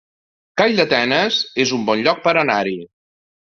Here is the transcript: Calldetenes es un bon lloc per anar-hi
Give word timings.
Calldetenes 0.61 1.37
es 1.65 1.75
un 1.79 1.85
bon 1.91 2.03
lloc 2.09 2.25
per 2.27 2.35
anar-hi 2.47 2.77